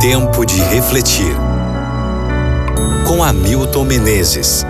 [0.00, 1.36] Tempo de refletir.
[3.06, 4.64] Com Hamilton Menezes.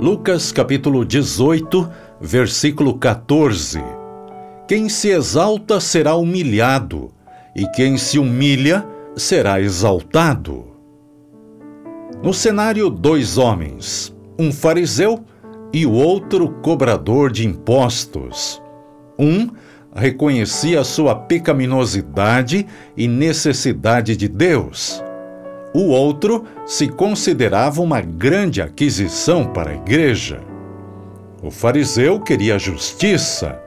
[0.00, 1.88] Lucas capítulo 18,
[2.20, 3.80] versículo 14.
[4.66, 7.12] Quem se exalta será humilhado,
[7.54, 8.84] e quem se humilha
[9.14, 10.64] será exaltado.
[12.20, 15.24] No cenário, dois homens, um fariseu
[15.72, 18.62] e o outro cobrador de impostos.
[19.18, 19.48] Um
[19.94, 25.02] reconhecia sua pecaminosidade e necessidade de Deus
[25.74, 30.40] o outro se considerava uma grande aquisição para a igreja.
[31.42, 33.58] O fariseu queria justiça,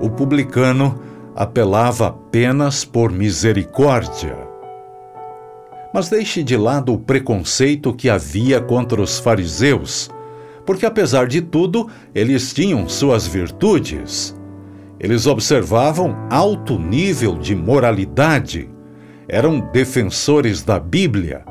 [0.00, 1.00] o publicano
[1.36, 4.36] apelava apenas por misericórdia.
[5.92, 10.10] Mas deixe de lado o preconceito que havia contra os fariseus,
[10.66, 14.36] porque apesar de tudo, eles tinham suas virtudes.
[15.00, 18.72] Eles observavam alto nível de moralidade
[19.32, 21.42] eram defensores da Bíblia,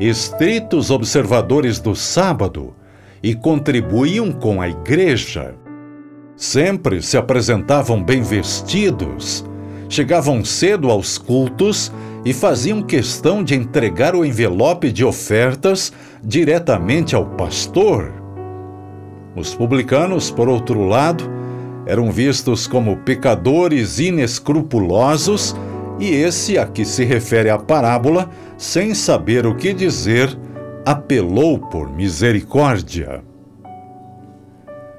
[0.00, 2.74] estritos observadores do sábado
[3.22, 5.54] e contribuíam com a igreja.
[6.36, 9.44] Sempre se apresentavam bem vestidos,
[9.88, 11.92] chegavam cedo aos cultos
[12.24, 18.12] e faziam questão de entregar o envelope de ofertas diretamente ao pastor.
[19.38, 21.24] Os publicanos, por outro lado,
[21.86, 25.54] eram vistos como pecadores inescrupulosos
[26.00, 30.36] e esse a que se refere a parábola, sem saber o que dizer,
[30.84, 33.22] apelou por misericórdia.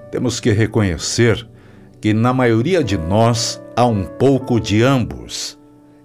[0.10, 1.46] Temos que reconhecer
[2.00, 5.60] que na maioria de nós há um pouco de ambos,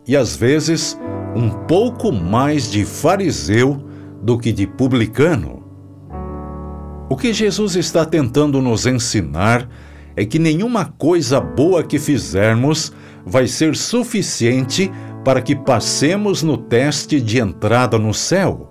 [0.07, 0.99] e às vezes
[1.37, 3.81] um pouco mais de fariseu
[4.21, 5.64] do que de publicano.
[7.15, 9.69] O que Jesus está tentando nos ensinar
[10.17, 12.93] é que nenhuma coisa boa que fizermos
[13.25, 14.91] vai ser suficiente
[15.25, 18.69] para que passemos no teste de entrada no céu.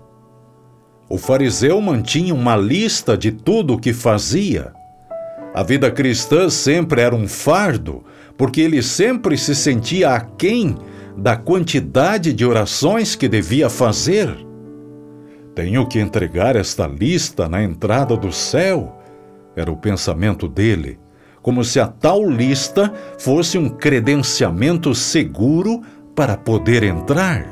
[1.10, 4.74] O fariseu mantinha uma lista de tudo o que fazia.
[5.56, 8.04] A vida cristã sempre era um fardo,
[8.38, 10.76] porque ele sempre se sentia aquém
[11.16, 14.36] da quantidade de orações que devia fazer.
[15.56, 19.00] Tenho que entregar esta lista na entrada do céu,
[19.56, 21.00] era o pensamento dele
[21.44, 25.82] como se a tal lista fosse um credenciamento seguro
[26.16, 27.46] para poder entrar.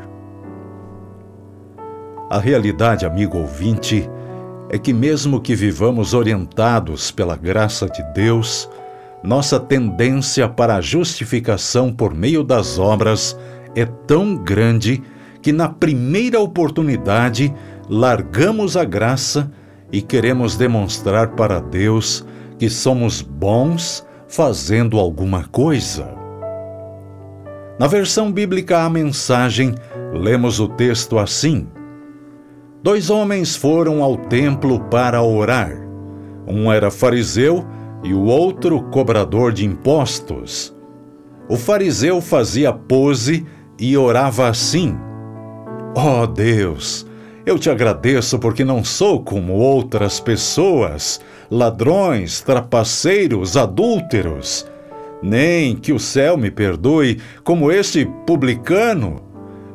[2.30, 4.10] A realidade, amigo ouvinte,
[4.70, 8.70] é que, mesmo que vivamos orientados pela graça de Deus,
[9.22, 13.38] nossa tendência para a justificação por meio das obras
[13.76, 15.04] é tão grande
[15.42, 17.54] que, na primeira oportunidade,
[17.92, 19.52] largamos a graça
[19.92, 22.26] e queremos demonstrar para Deus
[22.58, 26.08] que somos bons fazendo alguma coisa.
[27.78, 29.76] Na versão bíblica A Mensagem,
[30.14, 31.68] lemos o texto assim:
[32.82, 35.76] Dois homens foram ao templo para orar.
[36.48, 37.66] Um era fariseu
[38.06, 40.74] e o outro cobrador de impostos.
[41.50, 43.46] O fariseu fazia pose
[43.78, 44.96] e orava assim:
[45.94, 47.06] Ó oh Deus,
[47.46, 51.20] eu te agradeço porque não sou como outras pessoas,
[51.50, 54.66] ladrões, trapaceiros, adúlteros.
[55.22, 59.22] Nem que o céu me perdoe como este publicano.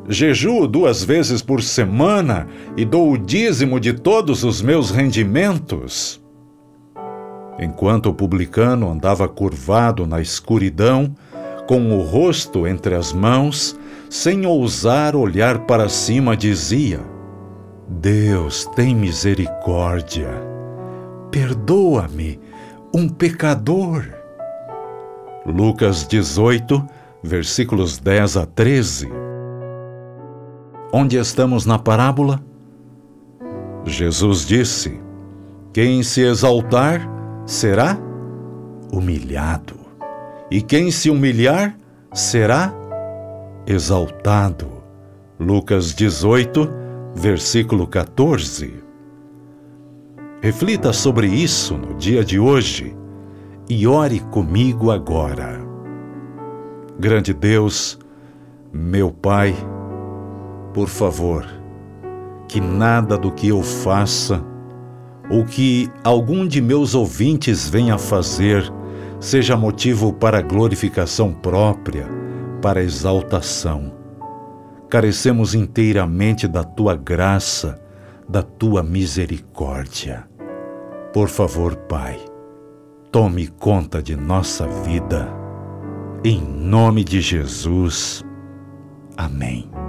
[0.08, 2.46] Jejuo duas vezes por semana
[2.76, 6.20] e dou o dízimo de todos os meus rendimentos.
[7.58, 11.14] Enquanto o publicano andava curvado na escuridão,
[11.66, 13.76] com o rosto entre as mãos,
[14.08, 17.15] sem ousar olhar para cima, dizia:
[17.88, 20.28] Deus tem misericórdia.
[21.30, 22.40] Perdoa-me,
[22.92, 24.04] um pecador.
[25.46, 26.84] Lucas 18,
[27.22, 29.08] versículos 10 a 13.
[30.92, 32.42] Onde estamos na parábola?
[33.84, 35.00] Jesus disse:
[35.72, 37.08] Quem se exaltar
[37.46, 37.96] será
[38.92, 39.76] humilhado,
[40.50, 41.76] e quem se humilhar
[42.12, 42.74] será
[43.64, 44.66] exaltado.
[45.38, 46.85] Lucas 18,
[47.16, 48.74] versículo 14.
[50.42, 52.94] Reflita sobre isso no dia de hoje
[53.68, 55.58] e ore comigo agora.
[56.98, 57.98] Grande Deus,
[58.70, 59.54] meu Pai,
[60.74, 61.46] por favor,
[62.46, 64.44] que nada do que eu faça
[65.30, 68.70] ou que algum de meus ouvintes venha fazer
[69.18, 72.06] seja motivo para glorificação própria,
[72.60, 73.95] para exaltação
[74.88, 77.80] carecemos inteiramente da tua graça,
[78.28, 80.28] da tua misericórdia.
[81.12, 82.18] Por favor, Pai,
[83.10, 85.28] tome conta de nossa vida.
[86.24, 88.24] Em nome de Jesus.
[89.16, 89.85] Amém.